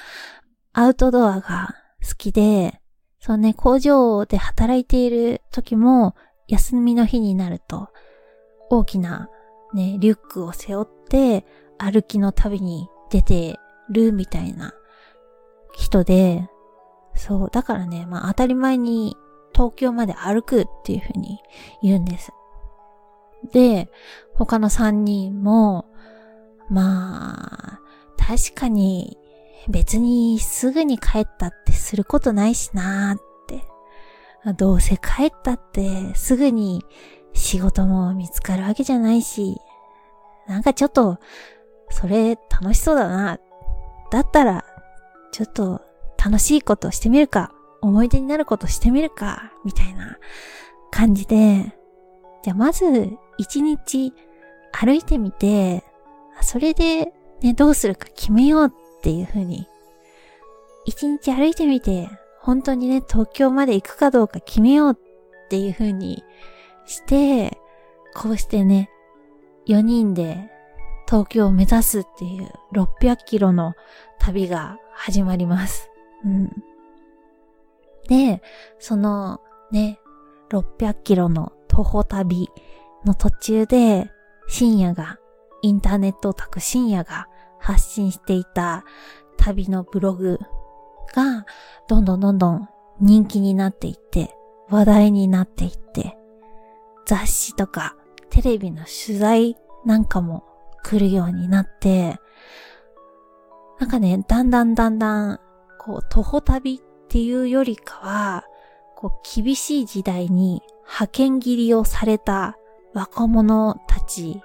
[0.72, 1.74] アウトドアが
[2.07, 2.80] 好きで、
[3.20, 6.14] そうね、工場で働いている時も
[6.49, 7.88] 休みの日になると
[8.70, 9.28] 大きな
[9.74, 11.44] ね、リュックを背負って
[11.78, 13.59] 歩きの旅に出て
[13.90, 14.72] るみたいな
[15.74, 16.49] 人で、
[17.14, 19.16] そう、だからね、まあ当たり前に
[19.55, 21.38] 東京まで歩くっていうふうに
[21.82, 22.32] 言うんです。
[23.53, 23.90] で、
[24.34, 25.86] 他の3人も、
[26.68, 27.80] まあ、
[28.18, 29.18] 確かに
[29.68, 33.25] 別にすぐに帰ったってすることないしなーっ。
[34.55, 36.84] どうせ帰ったってすぐに
[37.32, 39.61] 仕事も見つかるわけじゃないし、
[40.47, 41.18] なんかちょっと、
[41.90, 43.38] それ楽しそうだな。
[44.11, 44.64] だったら
[45.32, 45.82] ちょっと
[46.22, 50.18] 楽しいことしてみるか、思い出になることしてみるか、みたいな
[50.90, 51.72] 感じで、
[52.42, 54.12] じゃあまず一日
[54.72, 55.84] 歩いてみて、
[56.40, 58.70] それでね、どうするか決めようっ
[59.03, 59.66] ていう風に、
[60.84, 62.09] 一日歩いてみて、
[62.47, 66.22] 本当にね、東京まで行くかどうか決めようっていう風に
[66.86, 67.59] して、
[68.14, 68.88] こうしてね、
[69.66, 70.49] 4人で
[71.09, 73.74] 東京を目指すっていう600キロの
[74.20, 75.90] 旅が始まります。
[76.24, 76.53] うん。
[78.07, 78.40] で、
[78.78, 79.40] その
[79.72, 79.99] ね、
[80.51, 82.49] 600キロの徒歩旅
[83.05, 84.09] の途中で、
[84.47, 85.18] 深夜が、
[85.62, 87.26] インターネットオタク深夜が
[87.59, 88.84] 発信していた
[89.36, 90.38] 旅のブログ
[91.14, 91.46] が、
[91.88, 92.68] どんどんどんどん
[93.00, 94.34] 人気になっていって、
[94.68, 96.16] 話題になっていって、
[97.07, 97.96] 雑誌とか
[98.30, 100.44] テレビの取材なんかも
[100.82, 102.16] 来るようになって、
[103.78, 105.40] なんかね、だんだんだんだん、
[105.78, 108.44] こう、徒歩旅っていうよりかは、
[108.96, 112.57] こう、厳しい時代に派遣切りをされた
[112.94, 114.40] 若者たち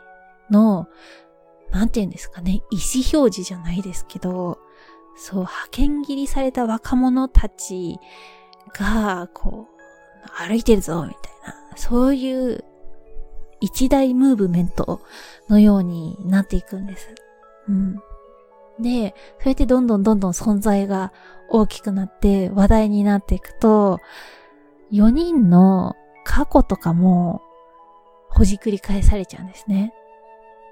[0.49, 0.87] の、
[1.71, 4.59] なんて言うんですかね、意思表示じゃないですけど、
[5.15, 7.99] そう、派遣切りされた若者たち
[8.73, 11.33] が、こう、歩いてるぞ、みたい
[11.71, 12.63] な、そういう
[13.59, 15.01] 一大ムーブメント
[15.49, 17.15] のようになっていくんです。
[17.69, 17.95] うん。
[18.79, 21.13] で、そうやってどんどんどんどん存在が
[21.49, 23.99] 大きくなって話題になっていくと、
[24.91, 27.41] 4人の過去とかも
[28.29, 29.93] ほじくり返されちゃうんですね。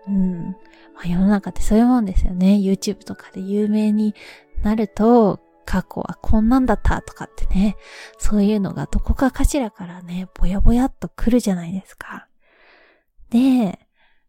[0.08, 0.56] うん。
[0.95, 2.56] まあ、世の中ってそういうもんですよね。
[2.56, 4.16] YouTube とかで有名に
[4.64, 7.78] なると、過去はこんなんだったとかってね、
[8.18, 12.28] そういうのがどこかかしらからね、ぼやぼやっと来るじゃないですか。
[13.30, 13.80] で、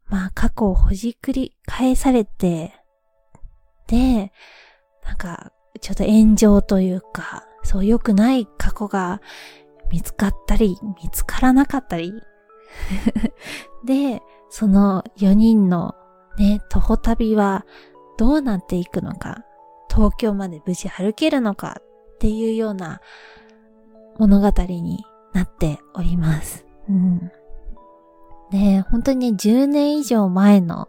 [0.07, 2.75] まあ過去をほじくり返されて、
[3.87, 4.33] で、
[5.03, 9.23] なんか、ちょっと炎上というか、そう良くない過去が
[9.91, 12.13] 見つかったり、見つからなかったり。
[13.85, 15.95] で、その4人の
[16.37, 17.65] ね、徒歩旅は
[18.19, 19.45] どうなっていくのか、
[19.91, 23.01] 東京まで無事歩けるのかっていうような
[24.19, 26.67] 物語になっております。
[26.89, 27.33] うん。
[28.91, 30.89] 本当にね、10年以上前の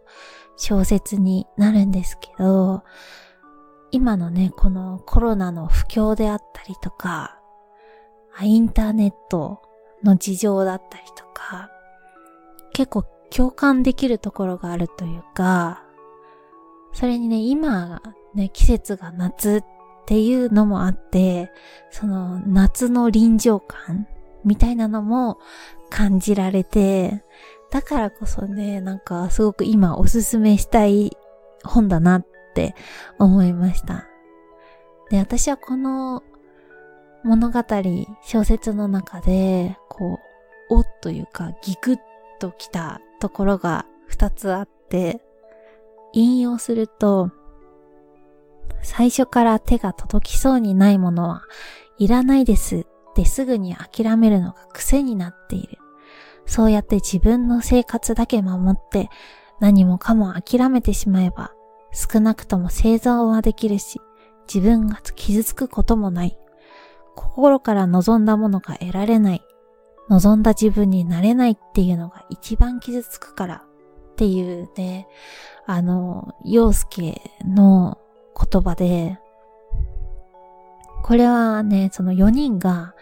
[0.56, 2.82] 小説になるんですけど、
[3.92, 7.38] 今のね、このコロナの不況であったりとか、
[8.40, 9.62] インターネット
[10.02, 11.70] の事情だったりとか、
[12.72, 13.04] 結構
[13.34, 15.84] 共感できるところがあるというか、
[16.92, 18.02] それにね、今
[18.34, 21.50] ね、季節が夏っていうのもあって、
[21.90, 24.06] その夏の臨場感
[24.44, 25.38] みたいなのも
[25.90, 27.24] 感じられて、
[27.70, 31.16] だからこそね、なんかすごく今おすすめしたい
[31.64, 32.74] 本だなって
[33.18, 34.06] 思いました。
[35.10, 36.22] で、私はこの
[37.24, 37.60] 物語、
[38.24, 40.18] 小説の中で、こ
[40.70, 41.96] う、おっというか、ギクッ
[42.40, 45.20] ときたところが二つあって、
[46.12, 47.30] 引用すると、
[48.82, 51.42] 最初から手が届きそうにないものは
[51.98, 55.78] いらないですってすぐに諦めるのが癖になっている。
[56.46, 59.08] そうやって自分の生活だけ守って
[59.60, 61.52] 何もかも諦めてしまえば
[61.92, 64.00] 少なくとも生存はできるし
[64.52, 66.36] 自分が傷つくこともない。
[67.14, 69.42] 心から望んだものが得られない。
[70.08, 73.64] 望んだ自分になれないっていうのが一番傷つくから
[74.12, 75.08] っていうね、
[75.66, 77.98] あの、洋介の
[78.36, 79.18] 言葉で、
[81.02, 82.94] これはね、その4人が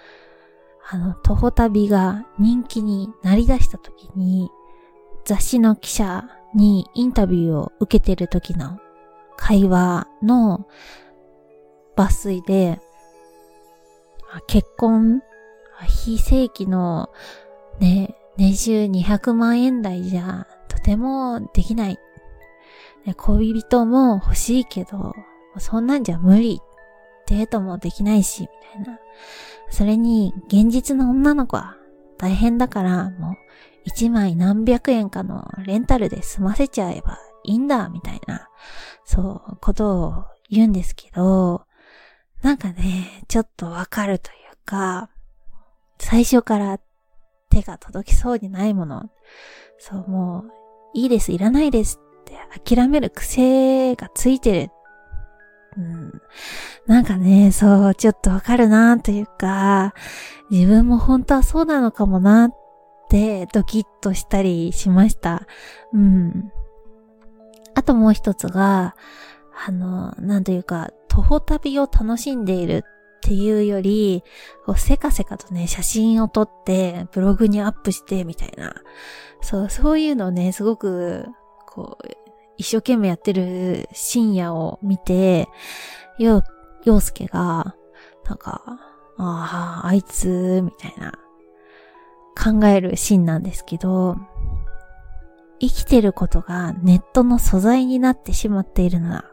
[0.93, 4.51] あの、徒歩旅が人気になりだした時に、
[5.25, 8.81] 雑誌の記者にインタビューを受けてる時の
[9.37, 10.67] 会話の
[11.97, 12.81] 抜粋で、
[14.49, 15.23] 結婚、
[15.87, 17.11] 非正規の
[17.81, 21.99] ね、年収200万円台じゃとてもできない。
[23.17, 25.15] 恋人も欲しいけど、
[25.59, 26.61] そんなんじゃ無理。
[27.27, 28.49] デートもできないし、み
[28.85, 28.99] たいな。
[29.71, 31.77] それに、現実の女の子は
[32.19, 33.35] 大変だから、もう、
[33.85, 38.49] 一枚何百円かのレンタルで済ませちゃえばいいんだ、みたいな、
[39.05, 41.63] そう、ことを言うんですけど、
[42.43, 45.10] なんかね、ちょっとわかるというか、
[46.01, 46.81] 最初から
[47.51, 49.11] 手が届きそうにないもの、
[49.79, 50.51] そう、もう、
[50.95, 54.71] いいです、いらないですって諦める癖がついてる
[55.77, 56.23] うん。
[56.87, 59.95] なんかね、そう、ちょっとわかるなというか、
[60.51, 62.55] 自分も本当はそうなのかもなっ
[63.09, 65.47] てドキッとしたりしました。
[65.93, 66.51] うん。
[67.75, 68.97] あともう一つが、
[69.67, 72.85] あの、なんというか、徒歩旅を楽しんでいる
[73.31, 74.25] っていうより、
[74.67, 78.75] こうせかせかとね、写真を撮って、ブログにアップして、みたいな。
[79.41, 81.27] そう、そういうのをね、すごく、
[81.65, 82.09] こう、
[82.57, 85.49] 一生懸命やってる深夜を見て、
[86.19, 86.43] よ、
[86.85, 87.77] 洋介が、
[88.25, 88.63] なんか、
[89.17, 91.13] ああ、あいつ、みたいな、
[92.37, 94.17] 考えるシーンなんですけど、
[95.61, 99.25] 生きてることがネットの素材になってしまっているのだ。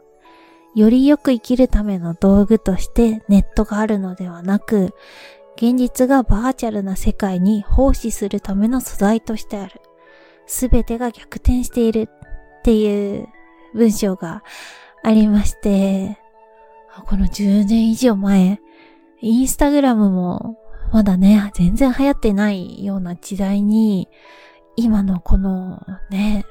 [0.78, 4.93] よりよく生きるための道具としてネットがあるのではなく、
[5.55, 9.82] 現実がバーチャルな世界に奉仕するための素材としてある。
[10.45, 13.28] すべてが逆転しているっていう
[13.73, 14.43] 文章が
[15.01, 16.19] ありまして、
[17.07, 18.61] この10年以上前、
[19.19, 20.59] インスタグラムも
[20.93, 24.09] まだね、全然流行ってないような時代に、
[24.75, 26.45] 今のこのね、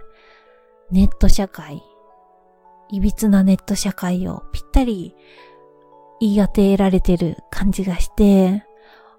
[0.91, 1.81] ネット社会、
[2.91, 5.17] いびつなネット社会をぴったり
[6.21, 8.65] 言い当てられてる感じがして、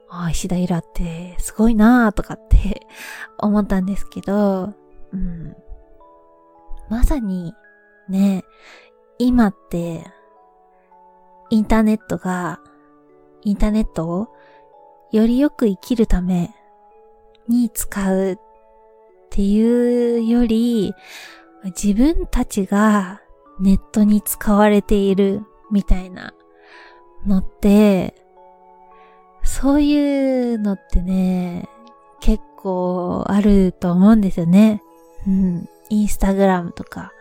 [0.09, 2.88] ああ、石田イラってすごいなーとかって
[3.38, 4.74] 思ったんですけど、
[5.11, 5.55] うん。
[6.89, 7.53] まさに、
[8.07, 8.45] ね、
[9.20, 10.05] 今って、
[11.49, 12.61] インターネットが、
[13.41, 14.28] インターネットを
[15.11, 16.53] よりよく生きるため
[17.47, 18.38] に使うっ
[19.30, 20.93] ていうより、
[21.65, 23.22] 自分たちが
[23.60, 26.34] ネットに使われているみたいな
[27.26, 28.16] のって、
[29.43, 31.70] そういうのってね、
[32.20, 34.84] 結構あると思うんですよね。
[35.26, 35.70] うん。
[35.89, 37.14] インスタグラムとか。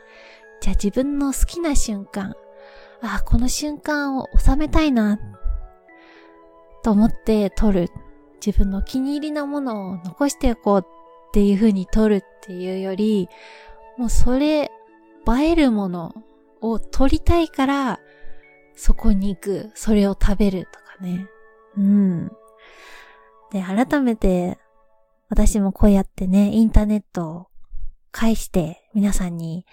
[0.60, 2.34] じゃあ自分の好きな瞬間。
[3.00, 5.18] あ、この瞬間を収めたいな。
[6.82, 7.90] と思って撮る。
[8.44, 13.28] 自分の気に入りなものを残しておこうっていう風に撮るっていうより、
[13.96, 14.70] もうそれ、
[15.28, 16.14] 映えるもの
[16.60, 18.00] を撮りたいから、
[18.74, 19.70] そこに行く。
[19.74, 21.28] それを食べるとかね。
[21.76, 22.28] うん。
[23.50, 24.58] で、改めて、
[25.28, 27.46] 私もこうやってね、インターネットを
[28.12, 29.66] 介して皆さんに、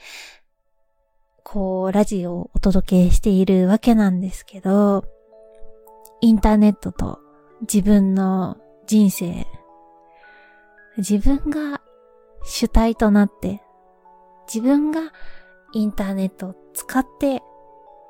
[1.43, 5.05] こう、ラジオをお届けしているわけなんですけど、
[6.21, 7.19] インターネットと
[7.61, 8.57] 自分の
[8.87, 9.45] 人生、
[10.97, 11.81] 自分が
[12.43, 13.61] 主体となって、
[14.47, 15.11] 自分が
[15.73, 17.41] インターネット使って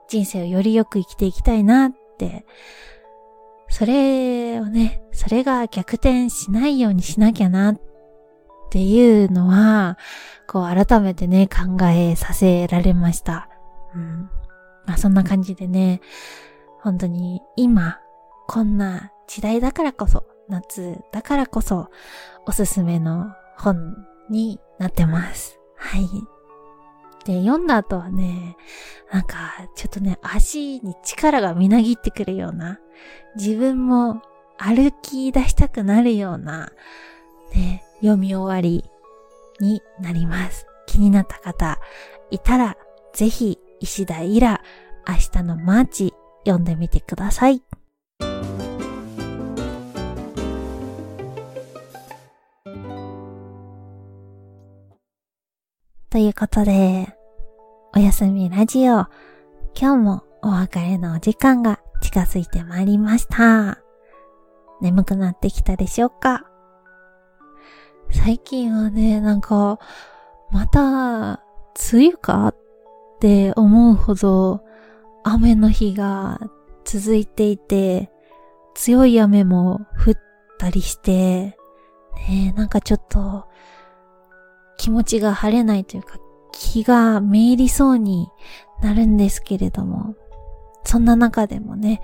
[0.07, 2.45] 人生をよりよく生きていきたいなって
[3.73, 7.81] それをね、それが逆転しないようにしなきゃなっ
[8.69, 9.97] ていうのは、
[10.47, 13.49] こう改めてね、考えさせられました。
[13.95, 14.29] うん。
[14.85, 16.01] まあそんな感じでね、
[16.81, 17.97] 本当に今、
[18.47, 21.89] こんな時代だからこそ、夏だからこそ、
[22.45, 23.95] おすすめの本
[24.29, 25.59] になってます。
[25.77, 26.07] はい。
[27.25, 28.57] で、読んだ後はね、
[29.11, 32.79] なんか、ちょっとね、足に力がみなぎってくるような、
[33.35, 34.21] 自分も
[34.57, 36.71] 歩き出したくなるような、
[37.53, 38.83] ね、読み終わり
[39.59, 40.67] になります。
[40.87, 41.79] 気になった方
[42.29, 42.77] いたら、
[43.13, 44.61] ぜひ、石田イラ、
[45.07, 46.13] 明日のマーチ、
[46.45, 47.61] 読んでみてください。
[56.13, 57.07] ということで、
[57.95, 59.07] おやすみラジオ、
[59.75, 63.79] 今日もお別れのお時間が近づいてまいりました。
[64.79, 66.45] 眠くなってきたでしょうか？
[68.11, 69.79] 最近はね、なんか、
[70.51, 71.41] また、
[71.91, 72.55] 梅雨かっ
[73.19, 74.63] て思うほど
[75.23, 76.39] 雨の日が
[76.85, 78.11] 続いていて、
[78.75, 80.15] 強い雨も降っ
[80.59, 81.57] たりして、
[82.29, 83.47] ねなんかちょっと
[84.77, 86.17] 気持ちが晴れないというか、
[86.51, 88.29] 気がめいりそうに
[88.81, 90.15] なるんですけれども、
[90.83, 92.01] そんな中でもね、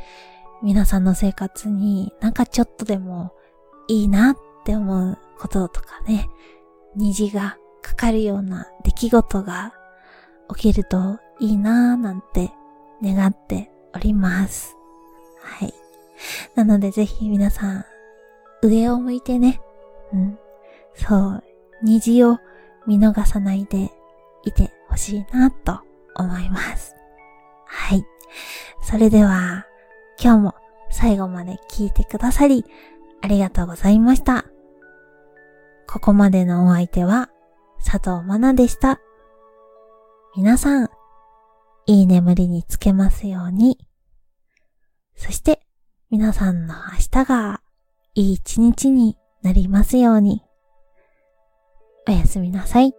[0.61, 3.31] 皆さんの生活になんかちょっとでも
[3.87, 6.29] いいなって思うこととかね、
[6.95, 9.73] 虹がかかるような出来事が
[10.55, 12.51] 起きるといいなぁなんて
[13.01, 14.75] 願っております。
[15.41, 15.73] はい。
[16.55, 17.85] なのでぜひ皆さん、
[18.61, 19.61] 上を向いてね、
[20.13, 20.39] うん。
[20.95, 21.43] そう、
[21.83, 22.37] 虹を
[22.87, 23.91] 見逃さないで
[24.45, 25.79] いてほしいなと
[26.15, 26.95] 思います。
[27.65, 28.05] はい。
[28.81, 29.65] それでは、
[30.21, 30.55] 今日も
[30.89, 32.65] 最後まで聞いてくださり、
[33.21, 34.45] ありがとうございました。
[35.87, 37.29] ここまでのお相手は、
[37.83, 38.99] 佐藤まなでした。
[40.35, 40.89] 皆さん、
[41.85, 43.79] いい眠りにつけますように。
[45.15, 45.61] そして、
[46.09, 47.61] 皆さんの明日が
[48.15, 50.43] いい一日になりますように。
[52.09, 52.98] おやすみなさい。